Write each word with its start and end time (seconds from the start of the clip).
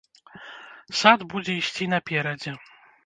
Сад 1.01 1.19
будзе 1.33 1.53
ісці 1.59 1.85
наперадзе! 1.93 2.51